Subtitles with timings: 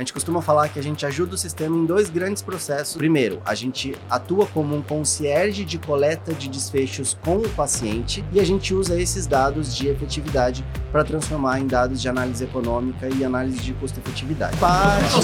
[0.00, 2.96] A gente costuma falar que a gente ajuda o sistema em dois grandes processos.
[2.96, 8.40] Primeiro, a gente atua como um concierge de coleta de desfechos com o paciente e
[8.40, 13.22] a gente usa esses dados de efetividade para transformar em dados de análise econômica e
[13.22, 14.56] análise de custo-efetividade.
[14.56, 15.16] Parte,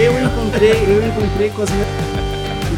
[0.00, 1.88] eu encontrei, eu encontrei com as minhas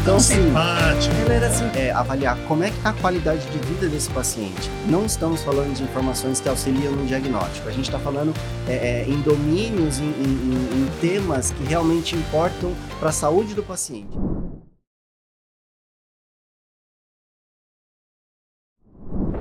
[0.07, 3.89] então, assim, ela era assim, é, avaliar como é que está a qualidade de vida
[3.89, 4.69] desse paciente.
[4.89, 7.67] Não estamos falando de informações que auxiliam no diagnóstico.
[7.67, 8.31] A gente está falando
[8.69, 13.61] é, é, em domínios, em, em, em temas que realmente importam para a saúde do
[13.61, 14.17] paciente.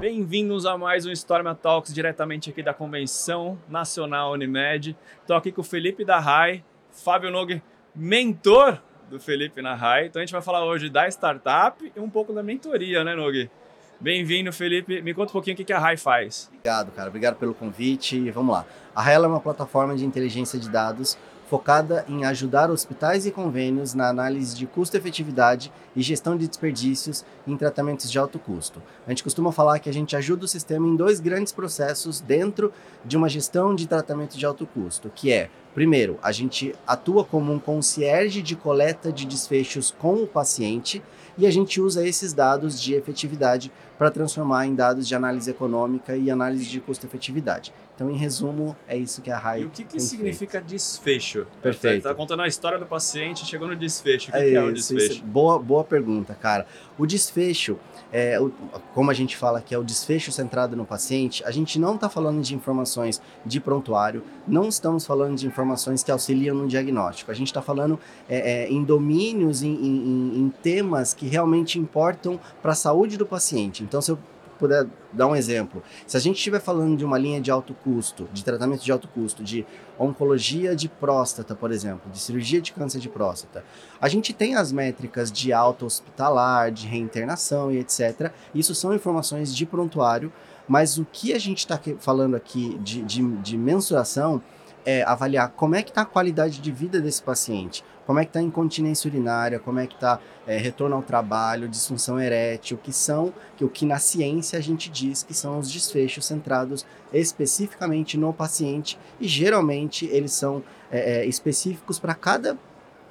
[0.01, 4.97] Bem-vindos a mais um Storma Talks diretamente aqui da Convenção Nacional Unimed.
[5.21, 7.63] Estou aqui com o Felipe da RAI, Fábio Nogue,
[7.95, 10.07] mentor do Felipe na RAI.
[10.07, 13.51] Então a gente vai falar hoje da startup e um pouco da mentoria, né, Nogue?
[13.99, 15.01] Bem-vindo, Felipe.
[15.01, 16.51] Me conta um pouquinho o que a RAI faz.
[16.53, 17.09] Obrigado, cara.
[17.09, 18.31] Obrigado pelo convite.
[18.31, 18.67] Vamos lá.
[18.95, 21.17] A RAI é uma plataforma de inteligência de dados
[21.49, 27.57] focada em ajudar hospitais e convênios na análise de custo-efetividade e gestão de desperdícios em
[27.57, 28.83] tratamentos de alto custo.
[29.07, 32.73] A gente costuma falar que a gente ajuda o sistema em dois grandes processos dentro
[33.05, 37.53] de uma gestão de tratamento de alto custo, que é Primeiro, a gente atua como
[37.53, 41.03] um concierge de coleta de desfechos com o paciente
[41.37, 46.17] e a gente usa esses dados de efetividade para transformar em dados de análise econômica
[46.17, 47.75] e análise de custo-efetividade.
[47.95, 49.63] Então, em resumo, é isso que a RAI.
[49.63, 50.67] E o que, que significa feito.
[50.67, 51.47] desfecho?
[51.63, 51.99] Perfeito.
[51.99, 54.29] Está contando a história do paciente, chegou no desfecho.
[54.29, 55.13] O que é, que é o desfecho?
[55.13, 56.67] Isso, boa, boa pergunta, cara.
[56.99, 57.79] O desfecho,
[58.13, 58.53] é, o,
[58.93, 62.11] como a gente fala que é o desfecho centrado no paciente, a gente não está
[62.11, 65.66] falando de informações de prontuário, não estamos falando de informações
[66.05, 67.31] que auxiliam no diagnóstico.
[67.31, 72.39] A gente está falando é, é, em domínios, em, em, em temas que realmente importam
[72.63, 73.83] para a saúde do paciente.
[73.83, 74.19] Então, se eu
[74.57, 78.29] puder dar um exemplo, se a gente estiver falando de uma linha de alto custo,
[78.33, 79.67] de tratamento de alto custo, de
[79.99, 83.65] oncologia de próstata, por exemplo, de cirurgia de câncer de próstata,
[84.01, 88.33] a gente tem as métricas de alta hospitalar, de reinternação e etc.
[88.55, 90.33] Isso são informações de prontuário,
[90.69, 94.43] mas o que a gente está falando aqui de, de, de mensuração
[94.87, 98.29] é avaliar como é que está a qualidade de vida desse paciente, como é que
[98.29, 102.93] está a incontinência urinária, como é que está é, retorno ao trabalho, disfunção erétil, que
[102.93, 108.17] são que o que na ciência a gente diz que são os desfechos centrados especificamente
[108.17, 112.57] no paciente e geralmente eles são é, é, específicos para cada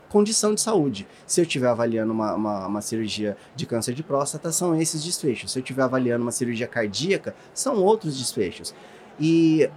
[0.07, 1.06] condição de saúde.
[1.28, 5.52] Se eu estiver avaliando uma, uma, uma, cirurgia de câncer de próstata, são esses desfechos.
[5.52, 8.74] Se eu estiver avaliando uma cirurgia cardíaca, são outros desfechos.
[9.19, 9.69] E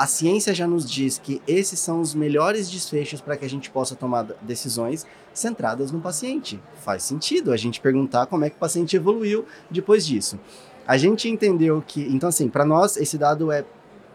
[0.00, 3.70] a ciência já nos diz que esses são os melhores desfechos para que a gente
[3.70, 6.58] possa tomar decisões centradas no paciente.
[6.76, 10.40] Faz sentido a gente perguntar como é que o paciente evoluiu depois disso.
[10.86, 13.62] A gente entendeu que, então assim, para nós esse dado é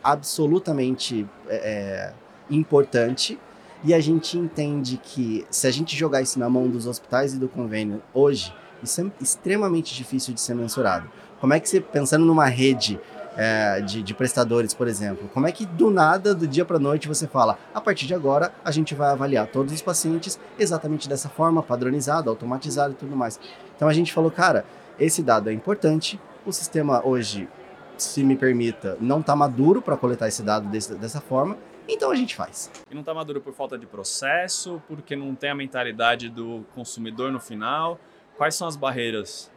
[0.04, 2.14] absolutamente é, é,
[2.50, 3.38] importante
[3.84, 7.38] e a gente entende que se a gente jogar isso na mão dos hospitais e
[7.38, 8.52] do convênio hoje,
[8.82, 11.08] isso é extremamente difícil de ser mensurado.
[11.40, 13.00] Como é que você, pensando numa rede
[13.36, 15.30] é, de, de, prestadores, por exemplo.
[15.34, 18.54] Como é que do nada, do dia para noite, você fala, a partir de agora,
[18.64, 23.40] a gente vai avaliar todos os pacientes exatamente dessa forma, padronizado, automatizado e tudo mais.
[23.76, 24.66] Então a gente falou, cara,
[25.00, 27.50] esse dado é importante, o sistema hoje,
[27.98, 31.58] se me permita, não está maduro para coletar esse dado desse, dessa forma,
[31.88, 32.72] então a gente faz.
[32.90, 37.32] E não está maduro por falta de processo, porque não tem a mentalidade do consumidor
[37.32, 38.00] no final.
[38.38, 39.52] Quais são as barreiras?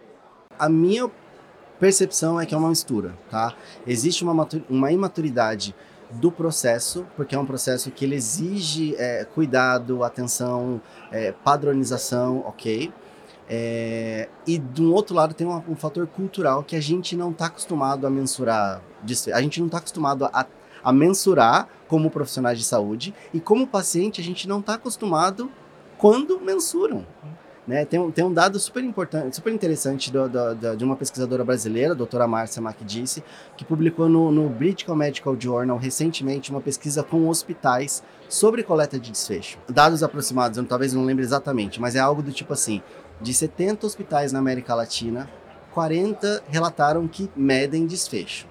[0.58, 1.10] A minha
[1.78, 3.54] percepção é que é uma mistura, tá?
[3.86, 5.74] Existe uma, uma imaturidade
[6.10, 10.80] do processo, porque é um processo que ele exige é, cuidado, atenção,
[11.12, 12.92] é, padronização, ok?
[13.50, 17.46] É, e do outro lado tem um, um, fator cultural que a gente não está
[17.46, 18.82] acostumado a mensurar,
[19.32, 20.46] a gente não está acostumado a,
[20.84, 25.50] a mensurar como profissionais de saúde e como paciente a gente não está acostumado
[25.96, 27.06] quando mensuram.
[27.68, 27.84] Né?
[27.84, 31.44] Tem, um, tem um dado super importante, super interessante do, do, do, de uma pesquisadora
[31.44, 33.22] brasileira, a doutora Márcia Macdice,
[33.58, 39.10] que publicou no, no British Medical Journal recentemente uma pesquisa com hospitais sobre coleta de
[39.10, 39.58] desfecho.
[39.68, 42.82] Dados aproximados, eu talvez não lembre exatamente, mas é algo do tipo assim:
[43.20, 45.28] de 70 hospitais na América Latina,
[45.72, 48.46] 40 relataram que medem desfecho.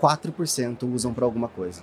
[0.00, 1.82] 4% usam para alguma coisa.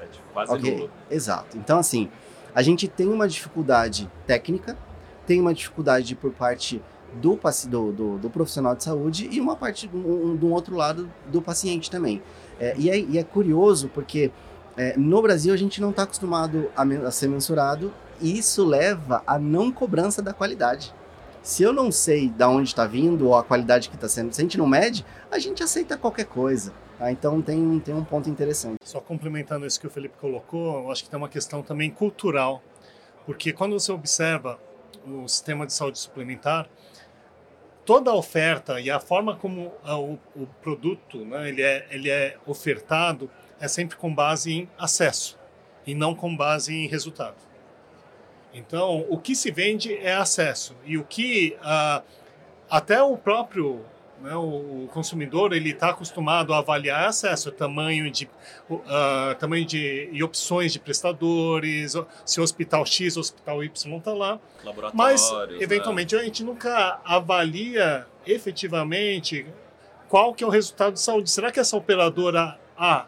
[0.00, 0.76] É quase okay?
[0.76, 0.90] nulo.
[1.10, 1.58] Exato.
[1.58, 2.08] Então, assim,
[2.56, 4.78] a gente tem uma dificuldade técnica,
[5.26, 6.80] tem uma dificuldade por parte
[7.12, 7.38] do,
[7.68, 11.90] do, do, do profissional de saúde e uma parte um, um, outro lado do paciente
[11.90, 12.22] também.
[12.58, 14.30] É, e, é, e, é, curioso porque
[14.74, 17.92] é, no Brasil a gente não está acostumado a, a, ser mensurado
[18.22, 20.94] e isso leva à não cobrança da qualidade.
[21.42, 24.40] Se eu não sei de onde está vindo ou a qualidade que está sendo, se
[24.40, 26.72] a gente não mede, a gente aceita qualquer coisa.
[26.98, 27.10] Tá?
[27.10, 28.78] Então tem, tem um ponto interessante.
[28.84, 32.62] Só complementando isso que o Felipe colocou, eu acho que tem uma questão também cultural,
[33.24, 34.58] porque quando você observa
[35.06, 36.68] o sistema de saúde suplementar,
[37.84, 42.36] toda a oferta e a forma como o, o produto né, ele, é, ele é
[42.44, 45.38] ofertado é sempre com base em acesso
[45.86, 47.36] e não com base em resultado.
[48.52, 52.02] Então, o que se vende é acesso e o que uh,
[52.68, 53.84] até o próprio
[54.24, 58.28] o consumidor ele está acostumado a avaliar acesso, tamanho de
[58.70, 64.12] uh, tamanho de e opções de prestadores, se o hospital X, o hospital Y está
[64.12, 64.40] lá,
[64.94, 65.58] mas né?
[65.60, 66.22] eventualmente né?
[66.22, 69.46] a gente nunca avalia efetivamente
[70.08, 71.30] qual que é o resultado de saúde.
[71.30, 73.06] Será que essa operadora A,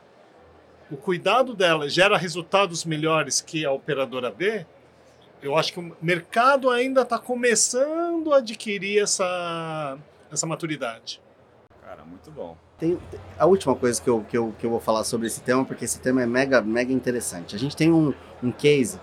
[0.90, 4.66] o cuidado dela gera resultados melhores que a operadora B?
[5.40, 9.96] Eu acho que o mercado ainda está começando a adquirir essa
[10.30, 11.20] essa maturidade.
[11.82, 12.56] Cara, muito bom.
[12.78, 12.98] Tem,
[13.38, 15.84] a última coisa que eu, que, eu, que eu vou falar sobre esse tema, porque
[15.84, 17.56] esse tema é mega, mega interessante.
[17.56, 19.00] A gente tem um, um case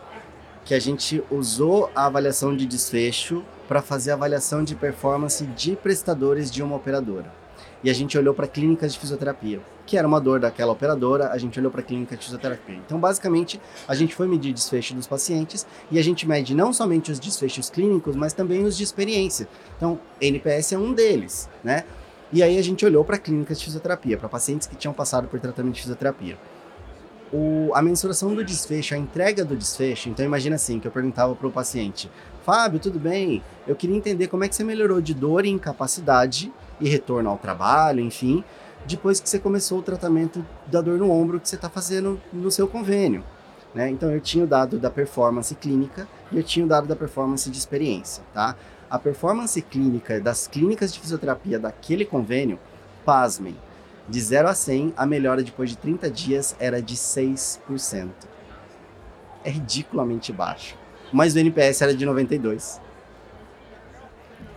[0.63, 5.75] que a gente usou a avaliação de desfecho para fazer a avaliação de performance de
[5.75, 7.44] prestadores de uma operadora
[7.85, 11.37] e a gente olhou para clínicas de fisioterapia, que era uma dor daquela operadora, a
[11.37, 12.77] gente olhou para clínica de fisioterapia.
[12.83, 17.11] Então, basicamente, a gente foi medir desfecho dos pacientes e a gente mede não somente
[17.11, 19.47] os desfechos clínicos, mas também os de experiência.
[19.77, 21.83] Então, NPS é um deles, né?
[22.33, 25.39] E aí a gente olhou para clínicas de fisioterapia, para pacientes que tinham passado por
[25.39, 26.39] tratamento de fisioterapia.
[27.31, 31.35] O, a mensuração do desfecho, a entrega do desfecho, então imagina assim, que eu perguntava
[31.35, 32.09] para o paciente,
[32.45, 33.42] Fábio, tudo bem?
[33.68, 37.39] Eu queria entender como é que você melhorou de dor e incapacidade e retorno ao
[37.39, 38.44] trabalho, enfim,
[38.86, 42.51] depois que você começou o tratamento da dor no ombro que você está fazendo no
[42.51, 43.24] seu convênio.
[43.74, 43.89] Né?
[43.89, 47.50] Então eu tinha o dado da performance clínica e eu tinha o dado da performance
[47.50, 48.24] de experiência.
[48.31, 48.56] Tá?
[48.92, 52.59] A performance clínica das clínicas de fisioterapia daquele convênio,
[53.03, 53.57] pasmem,
[54.07, 58.12] de 0 a 100, a melhora depois de 30 dias era de 6%.
[59.44, 60.84] É ridiculamente baixo.
[61.12, 62.81] Mas o NPS era de 92.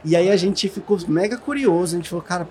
[0.04, 2.48] E aí a gente ficou mega curioso, a gente falou, cara,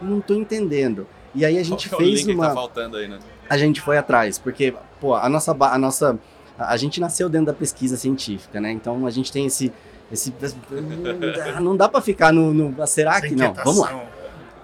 [0.00, 1.06] não tô entendendo.
[1.34, 2.48] E aí a gente Qual fez é uma.
[2.48, 3.18] Tá faltando aí, né?
[3.48, 5.52] A gente foi atrás, porque, pô, a nossa.
[5.52, 6.18] A nossa
[6.58, 8.72] a gente nasceu dentro da pesquisa científica, né?
[8.72, 9.72] Então a gente tem esse.
[10.10, 10.34] esse
[11.60, 12.86] não dá para ficar no, no.
[12.86, 13.54] Será que não?
[13.54, 14.04] Vamos lá.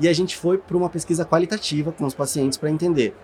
[0.00, 3.14] E a gente foi para uma pesquisa qualitativa com os pacientes para entender.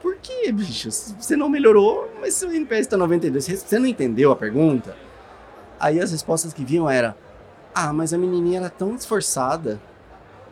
[0.00, 0.90] Por que, bicho?
[0.90, 3.44] Você não melhorou, mas seu NPS está 92.
[3.44, 4.96] Você não entendeu a pergunta?
[5.78, 7.16] Aí as respostas que vinham era
[7.74, 9.80] ah, mas a menininha era tão esforçada.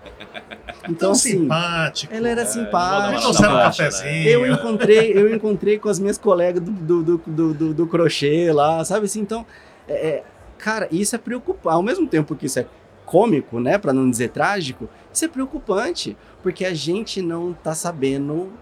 [0.89, 2.15] Então, tão assim, simpático.
[2.15, 3.29] Ela era é, simpática.
[3.29, 4.29] Um cafezinho.
[4.29, 8.85] Eu encontrei, eu encontrei com as minhas colegas do, do, do, do, do crochê lá,
[8.85, 9.19] sabe assim?
[9.21, 9.45] Então,
[9.89, 10.25] é, é,
[10.59, 11.75] cara, isso é preocupante.
[11.75, 12.67] Ao mesmo tempo que isso é
[13.05, 18.53] cômico, né, para não dizer trágico, isso é preocupante, porque a gente não tá sabendo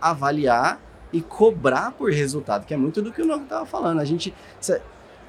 [0.00, 0.80] avaliar
[1.12, 4.00] e cobrar por resultado, que é muito do que o Novo tava falando.
[4.00, 4.32] A gente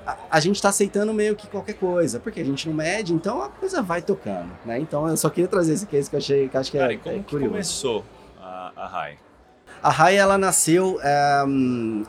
[0.06, 3.42] a, a gente está aceitando meio que qualquer coisa, porque a gente não mede, então
[3.42, 4.80] a coisa vai tocando, né?
[4.80, 6.98] Então eu só queria trazer esse case que eu achei que acho que Cara, é,
[6.98, 7.52] como é que curioso.
[7.52, 8.06] começou
[8.40, 9.18] a, a RAI?
[9.82, 11.00] A RAI ela nasceu
[11.48, 12.04] um,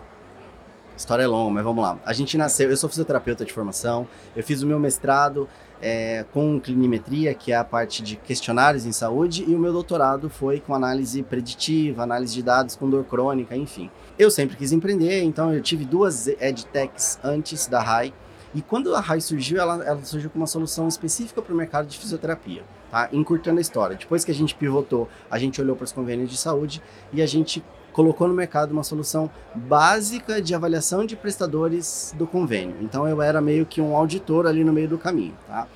[1.03, 1.99] história é longa, mas vamos lá.
[2.05, 5.49] A gente nasceu, eu sou fisioterapeuta de formação, eu fiz o meu mestrado
[5.81, 10.31] é, com clinimetria, que é a parte de questionários em saúde, e o meu doutorado
[10.31, 13.91] foi com análise preditiva, análise de dados com dor crônica, enfim.
[14.17, 18.15] Eu sempre quis empreender, então eu tive duas edtechs antes da RAI,
[18.55, 21.89] e quando a RAI surgiu, ela, ela surgiu com uma solução específica para o mercado
[21.89, 23.09] de fisioterapia, tá?
[23.13, 23.97] Encurtando a história.
[23.97, 27.27] Depois que a gente pivotou, a gente olhou para os convênios de saúde e a
[27.27, 32.77] gente colocou no mercado uma solução básica de avaliação de prestadores do convênio.
[32.81, 35.67] Então eu era meio que um auditor ali no meio do caminho, tá?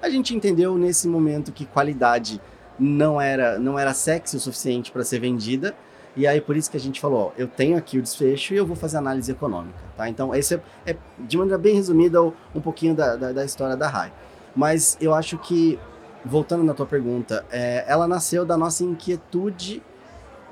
[0.00, 2.40] A gente entendeu nesse momento que qualidade
[2.78, 5.74] não era não era sexy o suficiente para ser vendida.
[6.16, 8.56] E aí por isso que a gente falou, ó, eu tenho aqui o desfecho e
[8.56, 10.08] eu vou fazer análise econômica, tá?
[10.08, 13.86] Então esse é, é de maneira bem resumida um pouquinho da, da, da história da
[13.86, 14.12] RAI.
[14.54, 15.78] Mas eu acho que
[16.24, 19.82] voltando na tua pergunta, é, ela nasceu da nossa inquietude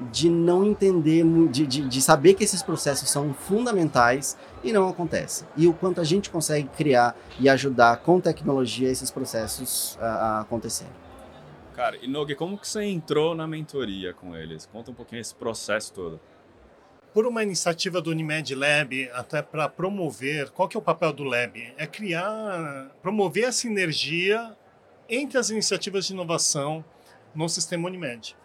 [0.00, 5.44] de não entender, de, de, de, saber que esses processos são fundamentais e não acontece.
[5.56, 10.40] E o quanto a gente consegue criar e ajudar com tecnologia esses processos a, a
[10.40, 10.92] acontecerem.
[11.74, 14.66] Cara, e Nogue, como que você entrou na mentoria com eles?
[14.66, 16.20] Conta um pouquinho esse processo todo.
[17.12, 21.22] Por uma iniciativa do Unimed Lab, até para promover, qual que é o papel do
[21.22, 21.72] Lab?
[21.76, 24.56] É criar, promover a sinergia
[25.08, 26.84] entre as iniciativas de inovação
[27.34, 28.36] no sistema Unimed.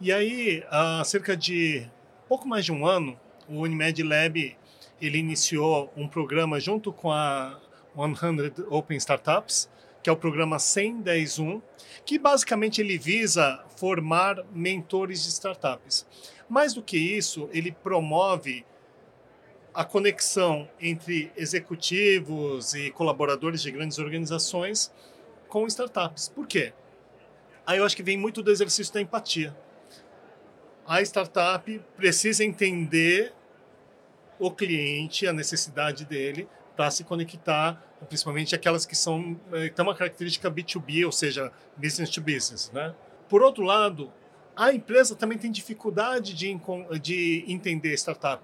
[0.00, 1.86] E aí, há cerca de
[2.28, 4.56] pouco mais de um ano, o Unimed Lab
[5.00, 7.58] ele iniciou um programa junto com a
[7.94, 9.68] 100 Open Startups
[10.02, 11.60] que é o programa 101,
[12.04, 16.06] que basicamente ele visa formar mentores de startups.
[16.48, 18.64] Mais do que isso, ele promove
[19.74, 24.92] a conexão entre executivos e colaboradores de grandes organizações
[25.48, 26.28] com startups.
[26.28, 26.72] Por quê?
[27.66, 29.54] Aí eu acho que vem muito do exercício da empatia.
[30.88, 33.34] A startup precisa entender
[34.38, 37.78] o cliente, a necessidade dele, para se conectar,
[38.08, 42.70] principalmente aquelas que são eh, que têm uma característica B2B, ou seja, business to business.
[42.72, 42.94] Né?
[43.28, 44.10] Por outro lado,
[44.56, 46.58] a empresa também tem dificuldade de,
[47.02, 48.42] de entender startup.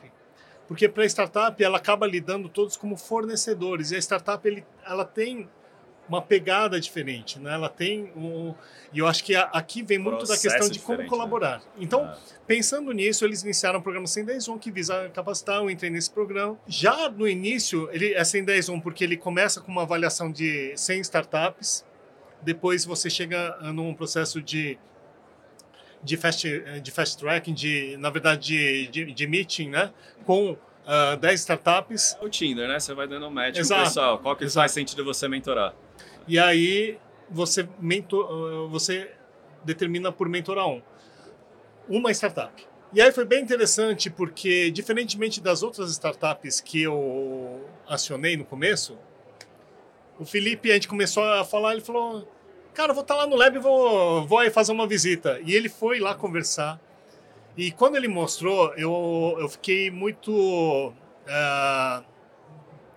[0.68, 5.06] Porque para a startup ela acaba lidando todos como fornecedores e a startup ele, ela
[5.06, 5.48] tem
[6.08, 7.54] uma pegada diferente, né?
[7.54, 8.54] Ela tem um
[8.92, 11.06] e eu acho que aqui vem muito Processo da questão de como né?
[11.06, 11.58] colaborar.
[11.58, 11.64] Né?
[11.80, 12.16] Então, ah.
[12.46, 15.56] pensando nisso, eles iniciaram o programa 110.1 que visa capacitar.
[15.56, 16.56] Eu entrei nesse programa.
[16.66, 21.84] Já no início, ele é 110.1 porque ele começa com uma avaliação de 100 startups.
[22.40, 24.78] Depois você chega num processo de
[26.04, 26.46] de fast,
[26.82, 29.90] de fast tracking, de, na verdade, de, de, de meeting, né?
[30.26, 30.54] Com
[30.86, 32.16] uh, ah, 10 startups.
[32.20, 32.78] O Tinder, né?
[32.78, 33.80] Você vai dando match Exato.
[33.80, 34.18] com o pessoal.
[34.18, 34.62] Qual que Exato.
[34.62, 35.74] faz sentido você mentorar?
[36.26, 36.98] E aí
[37.30, 39.10] você, mentor, uh, você
[39.64, 40.82] determina por mentorar um.
[41.88, 42.66] Uma startup.
[42.92, 48.96] E aí foi bem interessante porque, diferentemente das outras startups que eu acionei no começo,
[50.18, 52.28] o Felipe, a gente começou a falar, ele falou,
[52.72, 55.40] cara, vou estar tá lá no lab e vou, vou aí fazer uma visita.
[55.44, 56.80] E ele foi lá conversar.
[57.56, 62.04] E quando ele mostrou, eu, eu fiquei muito uh,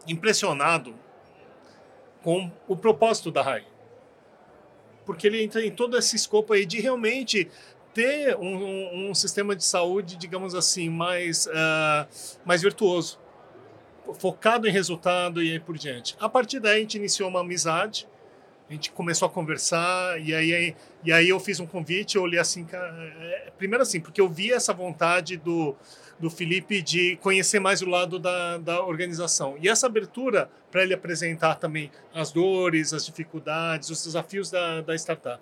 [0.07, 0.95] impressionado
[2.23, 3.65] com o propósito da RAI.
[5.05, 7.49] Porque ele entra em todo esse escopo aí de realmente
[7.93, 12.07] ter um, um, sistema de saúde, digamos assim, mais, uh,
[12.45, 13.19] mais virtuoso,
[14.19, 16.15] focado em resultado e aí por diante.
[16.19, 18.07] A partir daí a gente iniciou uma amizade,
[18.69, 22.39] a gente começou a conversar e aí, e aí eu fiz um convite, eu olhei
[22.39, 25.75] assim, é, primeiro assim, porque eu vi essa vontade do,
[26.19, 29.55] do Felipe de conhecer mais o lado da, da organização.
[29.61, 34.95] E essa abertura para ele apresentar também as dores, as dificuldades, os desafios da, da
[34.95, 35.41] startup.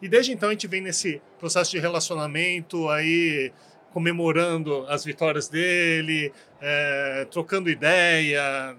[0.00, 3.52] E desde então a gente vem nesse processo de relacionamento aí
[3.92, 8.76] comemorando as vitórias dele, é, trocando ideia.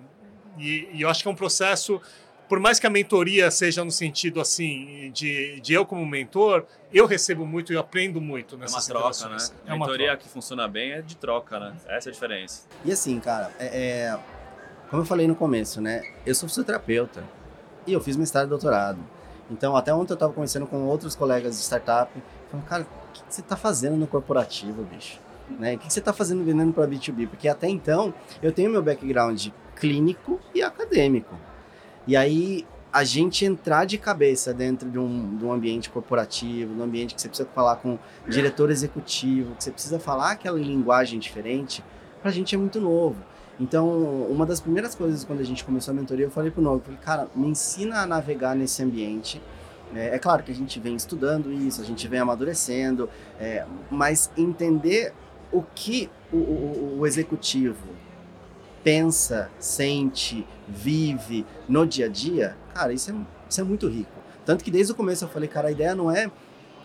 [0.57, 2.01] E, e eu acho que é um processo
[2.47, 7.05] por mais que a mentoria seja no sentido assim de, de eu como mentor, eu
[7.05, 9.37] recebo muito e aprendo muito nessas É uma troca, né?
[9.65, 10.23] É a mentoria troca.
[10.23, 11.75] que funciona bem é de troca, né?
[11.87, 12.63] Essa é a diferença.
[12.83, 14.19] E assim, cara, é, é,
[14.89, 16.03] como eu falei no começo, né?
[16.25, 17.23] Eu sou fisioterapeuta
[17.87, 18.99] e eu fiz mestrado e doutorado.
[19.49, 22.11] Então, até ontem eu estava conversando com outros colegas de startup,
[22.49, 25.19] falando, cara, o que você está fazendo no corporativo, bicho?
[25.59, 25.75] Né?
[25.75, 27.27] O que você está fazendo vendendo para B2B?
[27.27, 31.35] Porque até então eu tenho meu background clínico e acadêmico.
[32.07, 36.83] E aí a gente entrar de cabeça dentro de um, de um ambiente corporativo, num
[36.83, 41.83] ambiente que você precisa falar com diretor executivo, que você precisa falar aquela linguagem diferente,
[42.21, 43.17] para a gente é muito novo.
[43.59, 43.87] Então,
[44.29, 46.99] uma das primeiras coisas quando a gente começou a mentoria, eu falei pro Novo, falei,
[47.01, 49.41] cara, me ensina a navegar nesse ambiente.
[49.93, 53.09] É, é, claro que a gente vem estudando isso, a gente vem amadurecendo,
[53.39, 55.13] é, mas entender
[55.51, 57.87] o que o, o, o executivo,
[58.85, 63.15] pensa, sente, vive no dia a dia, cara, isso é,
[63.49, 64.11] isso é muito rico.
[64.45, 66.29] Tanto que desde o começo eu falei, cara, a ideia não é.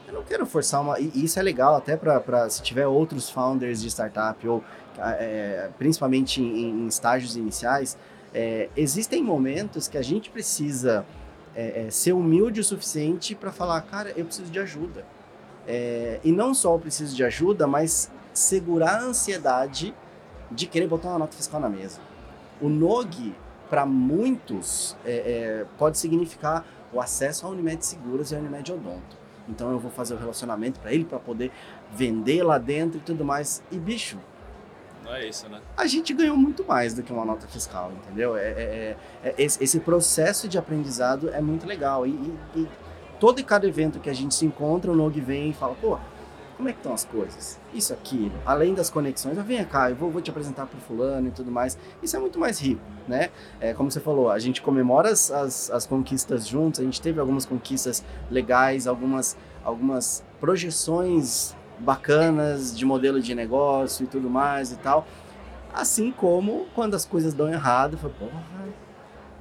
[0.08, 0.98] Eu não quero forçar uma.
[0.98, 4.64] E isso é legal até para se tiver outros founders de startup, ou
[4.98, 7.98] é, principalmente em, em, estágios iniciais.
[8.32, 11.04] É, existem momentos que a gente precisa
[11.54, 15.04] é, é ser humilde o suficiente para falar, cara, eu preciso de ajuda.
[15.68, 19.94] É, e não só eu preciso de ajuda, mas segurar a ansiedade
[20.50, 22.00] de querer botar uma nota fiscal na mesa.
[22.60, 23.34] O NOG,
[23.68, 29.18] para muitos, é, é, pode significar o acesso à Unimed Seguras e à Unimed Odonto.
[29.48, 31.50] Então eu vou fazer o relacionamento para ele, para poder
[31.92, 33.62] vender lá dentro e tudo mais.
[33.70, 34.18] E bicho,
[35.04, 35.60] não é isso, né?
[35.76, 38.36] A gente ganhou muito mais do que uma nota fiscal, entendeu?
[38.36, 42.06] É, é, é, é esse, esse, processo de aprendizado é muito legal.
[42.06, 42.68] E, e, e,
[43.18, 45.98] todo e cada evento que a gente se encontra, o NOG vem e fala, pô,
[46.60, 47.58] como é que estão as coisas?
[47.72, 51.28] Isso aqui, além das conexões, ah, vem cá, eu vou, vou te apresentar para fulano
[51.28, 51.78] e tudo mais.
[52.02, 53.30] Isso é muito mais rico, né?
[53.58, 57.18] É, como você falou, a gente comemora as, as, as conquistas juntos, a gente teve
[57.18, 64.76] algumas conquistas legais, algumas, algumas projeções bacanas de modelo de negócio e tudo mais e
[64.76, 65.06] tal.
[65.72, 68.44] Assim como quando as coisas dão errado, foi, porra,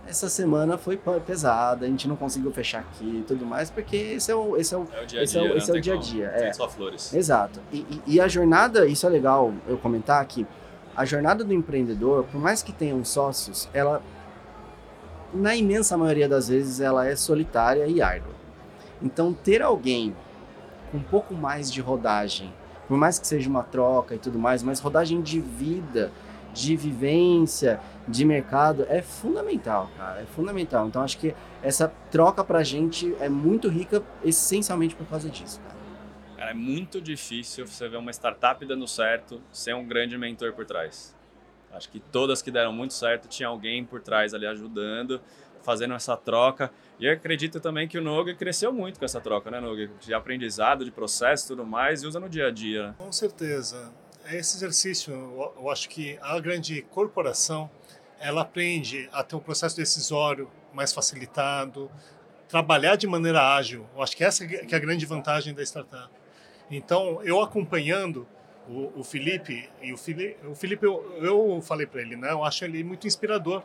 [0.09, 4.31] essa semana foi pesada, a gente não conseguiu fechar aqui e tudo mais, porque esse
[4.31, 5.23] é o, esse é o, é o dia a dia.
[5.23, 6.53] Esse é o, esse é dia, -a -dia é.
[6.53, 7.13] só flores.
[7.13, 7.59] Exato.
[7.71, 10.47] E, e, e, a jornada, isso é legal eu comentar aqui,
[10.95, 14.01] a jornada do empreendedor, por mais que tenham sócios, ela
[15.31, 18.33] na imensa maioria das vezes, ela é solitária e árdua.
[19.01, 20.15] Então, ter alguém
[20.91, 22.51] com um pouco mais de rodagem,
[22.87, 26.11] por mais que seja uma troca e tudo mais, mas rodagem de vida,
[26.59, 30.87] de vivência, de mercado é fundamental, cara, é fundamental.
[30.87, 35.79] Então acho que essa troca pra gente é muito rica essencialmente por causa disso, cara.
[36.35, 40.65] Cara, é muito difícil você ver uma startup dando certo sem um grande mentor por
[40.65, 41.15] trás.
[41.71, 45.21] Acho que todas que deram muito certo tinha alguém por trás ali ajudando,
[45.61, 46.71] fazendo essa troca.
[46.99, 49.89] E eu acredito também que o Nogue cresceu muito com essa troca, né, Nogue?
[50.01, 52.87] De aprendizado, de processo e tudo mais, e usa no dia a dia.
[52.87, 52.95] Né?
[52.97, 53.91] Com certeza.
[54.31, 55.12] É esse exercício,
[55.57, 57.67] eu acho que a grande corporação,
[58.19, 61.89] ela aprende a ter um processo decisório mais facilitado,
[62.48, 63.88] trabalhar de maneira ágil.
[63.95, 66.13] Eu acho que essa que é a grande vantagem da startup.
[66.69, 68.27] Então, eu acompanhando
[68.67, 72.29] o, o Felipe, e o Felipe, o Felipe eu, eu falei para ele, né?
[72.29, 73.63] Eu acho ele muito inspirador,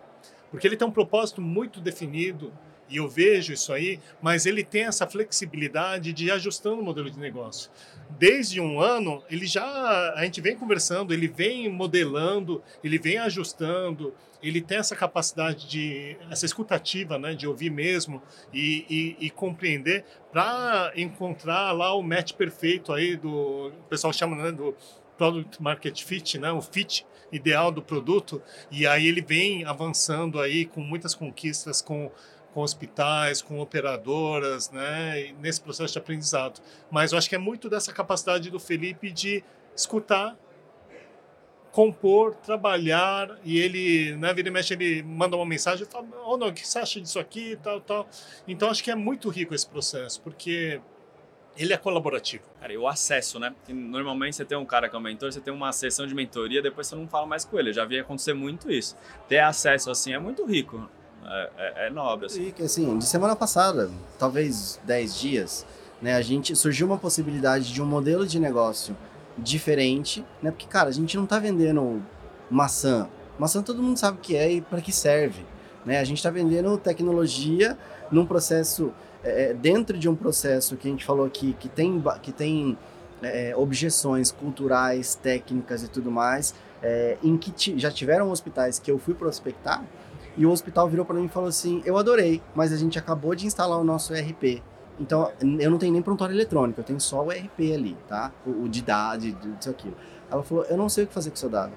[0.51, 2.51] porque ele tem um propósito muito definido,
[2.89, 7.11] e eu vejo isso aí, mas ele tem essa flexibilidade de ir ajustando o modelo
[7.11, 7.71] de negócio.
[8.19, 14.15] Desde um ano, ele já a gente vem conversando, ele vem modelando, ele vem ajustando,
[14.43, 18.23] ele tem essa capacidade de essa escutativa, né, de ouvir mesmo
[18.53, 18.85] e,
[19.19, 24.53] e, e compreender para encontrar lá o match perfeito aí do o pessoal chama né,
[24.53, 24.77] do
[25.17, 28.43] product market fit, né, o fit ideal do produto.
[28.71, 32.11] E aí ele vem avançando aí com muitas conquistas com
[32.55, 36.63] com hospitais, com operadoras, né, nesse processo de aprendizado.
[36.89, 39.43] Mas eu acho que é muito dessa capacidade do Felipe de
[39.75, 40.37] escutar,
[41.73, 46.37] compor, trabalhar, e ele, né, vira e mexe, ele manda uma mensagem e fala, oh,
[46.37, 48.09] não, o que você acha disso aqui, tal, tal.
[48.47, 50.81] Então acho que é muito rico esse processo, porque
[51.57, 52.45] ele é colaborativo.
[52.61, 53.53] Cara, e o acesso, né?
[53.69, 56.63] Normalmente você tem um cara que é um mentor, você tem uma sessão de mentoria,
[56.63, 57.71] depois você não fala mais com ele.
[57.71, 58.97] Eu já vi acontecer muito isso.
[59.29, 60.89] Ter acesso assim é muito rico.
[61.27, 62.27] É, é, é nobre.
[62.27, 62.53] Assim.
[62.59, 65.67] E assim, de semana passada, talvez 10 dias,
[66.01, 68.97] né, a gente surgiu uma possibilidade de um modelo de negócio
[69.37, 70.51] diferente, né?
[70.51, 72.03] Porque, cara, a gente não tá vendendo
[72.51, 73.09] maçã.
[73.39, 75.45] Maçã todo mundo sabe o que é e para que serve.
[75.85, 75.99] Né?
[75.99, 77.77] A gente está vendendo tecnologia
[78.11, 82.03] num processo, é, é, dentro de um processo que a gente falou aqui, que tem,
[82.23, 82.79] que tem
[83.23, 88.99] é, objeções culturais, técnicas e tudo mais, é, em que já tiveram hospitais que eu
[88.99, 89.83] fui prospectar
[90.37, 93.35] e o hospital virou para mim e falou assim: Eu adorei, mas a gente acabou
[93.35, 94.63] de instalar o nosso ERP.
[94.99, 98.33] Então, eu não tenho nem prontuário eletrônico, eu tenho só o ERP ali, tá?
[98.47, 99.97] O, o de dados, disso aquilo.
[100.31, 101.73] Ela falou: Eu não sei o que fazer com o seu dado.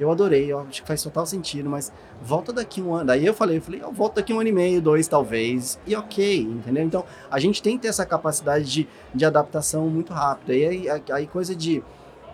[0.00, 3.06] Eu adorei, eu acho que faz total sentido, mas volta daqui um ano.
[3.06, 5.94] Daí eu falei, eu falei, eu volto daqui um ano e meio, dois talvez, e
[5.94, 6.82] ok, entendeu?
[6.82, 10.54] Então a gente tem que ter essa capacidade de, de adaptação muito rápida.
[10.54, 11.84] E aí, aí coisa de,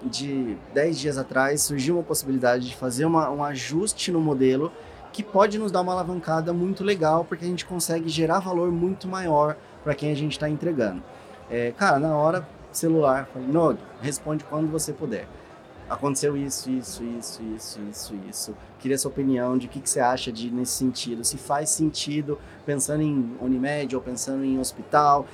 [0.02, 4.72] de 10 dias atrás surgiu uma possibilidade de fazer uma, um ajuste no modelo
[5.12, 9.08] que pode nos dar uma alavancada muito legal, porque a gente consegue gerar valor muito
[9.08, 11.02] maior para quem a gente está entregando.
[11.50, 15.26] É, cara, na hora, celular, falei, Nogue, responde quando você puder.
[15.88, 18.56] Aconteceu isso, isso, isso, isso, isso, isso.
[18.78, 21.24] Queria sua opinião de o que, que você acha de nesse sentido.
[21.24, 25.26] Se faz sentido pensando em Unimed ou pensando em hospital.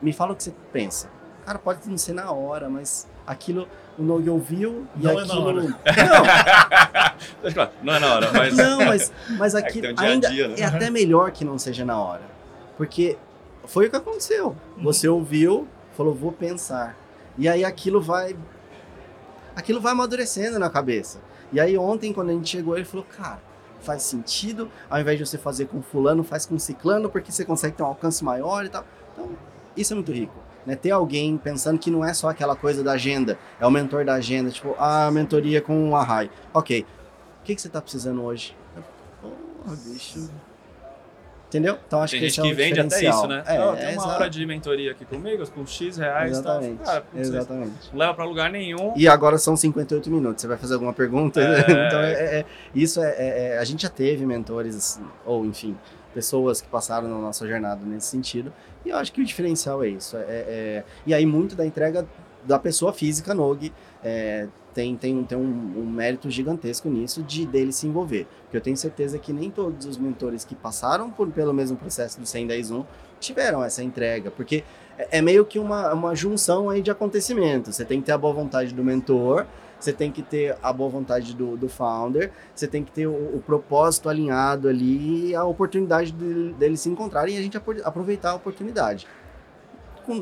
[0.00, 1.10] Me fala o que você pensa.
[1.48, 5.32] Cara, pode não ser na hora, mas aquilo o Nogue ouviu e não aquilo.
[5.32, 5.62] É na hora.
[7.56, 7.70] Não.
[7.82, 8.54] não é na hora, mas.
[8.54, 10.54] Não, mas, mas aquilo é, um dia -dia, ainda né?
[10.58, 12.20] é até melhor que não seja na hora.
[12.76, 13.16] Porque
[13.64, 14.54] foi o que aconteceu.
[14.76, 16.94] Você ouviu, falou, vou pensar.
[17.38, 18.36] E aí aquilo vai.
[19.56, 21.18] Aquilo vai amadurecendo na cabeça.
[21.50, 23.40] E aí ontem, quando a gente chegou, ele falou, cara,
[23.80, 27.74] faz sentido, ao invés de você fazer com fulano, faz com ciclano, porque você consegue
[27.74, 28.84] ter um alcance maior e tal.
[29.14, 29.30] Então,
[29.74, 32.92] isso é muito rico né, ter alguém pensando que não é só aquela coisa da
[32.92, 36.30] agenda, é o mentor da agenda, tipo, a mentoria com o Arrai.
[36.52, 36.84] Ok,
[37.40, 38.54] o que, que você está precisando hoje?
[39.22, 40.28] Porra, bicho.
[41.48, 41.78] Entendeu?
[41.86, 43.42] Então acho tem que gente que é vende até isso, né?
[43.46, 46.76] É, oh, tem uma hora de mentoria aqui comigo, com X reais Exatamente.
[46.76, 46.86] Tal.
[46.86, 47.90] Cara, Exatamente.
[47.90, 48.92] Não leva para lugar nenhum.
[48.94, 50.42] E agora são 58 minutos.
[50.42, 51.40] Você vai fazer alguma pergunta?
[51.40, 51.60] É...
[51.88, 53.14] então, é, é, isso é,
[53.54, 55.74] é, A gente já teve mentores, ou enfim,
[56.12, 58.52] pessoas que passaram na nossa jornada nesse sentido.
[58.84, 60.18] E eu acho que o diferencial é isso.
[60.18, 62.06] É, é, e aí, muito da entrega
[62.44, 63.72] da pessoa física, Nog,
[64.04, 68.26] é, tem, tem, tem um, um, mérito gigantesco nisso de dele se envolver.
[68.42, 72.18] Porque eu tenho certeza que nem todos os mentores que passaram por, pelo mesmo processo
[72.18, 72.84] do 110.1
[73.18, 74.30] tiveram essa entrega.
[74.30, 74.62] Porque
[74.96, 77.76] é, é meio que uma, uma junção aí de acontecimentos.
[77.76, 79.46] Você tem que ter a boa vontade do mentor,
[79.78, 83.36] você tem que ter a boa vontade do, do founder, você tem que ter o,
[83.36, 88.30] o propósito alinhado ali e a oportunidade de, deles se encontrarem e a gente aproveitar
[88.30, 89.06] a oportunidade.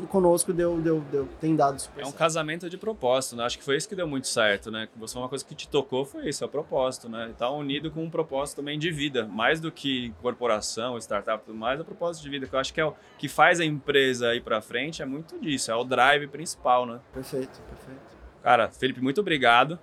[0.07, 2.17] Conosco deu, deu, deu, tem dado super É um certo.
[2.17, 3.45] casamento de propósito, né?
[3.45, 4.87] Acho que foi isso que deu muito certo, né?
[4.97, 7.33] Você uma coisa que te tocou foi isso, é o propósito, né?
[7.37, 11.79] Tá unido com um propósito também de vida, mais do que corporação, startup, tudo mais,
[11.79, 14.35] é o propósito de vida, que eu acho que é o que faz a empresa
[14.35, 16.99] ir para frente, é muito disso, é o drive principal, né?
[17.13, 18.17] Perfeito, perfeito.
[18.43, 19.79] Cara, Felipe, muito obrigado.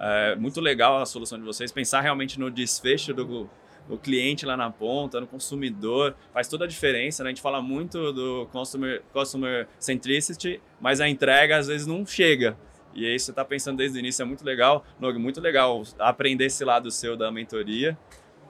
[0.00, 1.72] É muito legal a solução de vocês.
[1.72, 3.50] Pensar realmente no desfecho do,
[3.88, 7.24] do cliente lá na ponta, no consumidor, faz toda a diferença.
[7.24, 7.30] Né?
[7.30, 12.56] A gente fala muito do customer, customer centricity, mas a entrega às vezes não chega.
[12.94, 14.84] E aí você está pensando desde o início, é muito legal.
[14.98, 17.96] Nog, muito legal aprender esse lado seu da mentoria.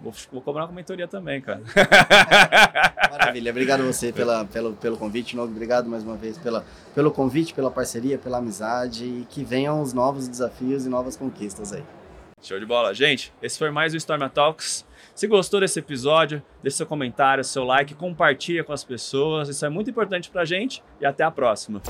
[0.01, 1.61] Vou, vou cobrar uma mentoria também, cara.
[3.11, 5.51] Maravilha, obrigado você pela, pelo, pelo convite, Nog.
[5.51, 9.93] Obrigado mais uma vez pela, pelo convite, pela parceria, pela amizade e que venham os
[9.93, 11.83] novos desafios e novas conquistas aí.
[12.41, 12.95] Show de bola.
[12.95, 14.87] Gente, esse foi mais o Storm Talks.
[15.15, 19.49] Se gostou desse episódio, deixe seu comentário, seu like, compartilha com as pessoas.
[19.49, 21.83] Isso é muito importante pra gente e até a próxima.